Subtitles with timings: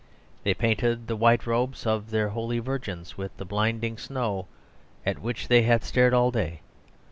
[0.41, 4.47] They painted the white robes of their holy virgins with the blinding snow,
[5.05, 6.61] at which they had stared all day.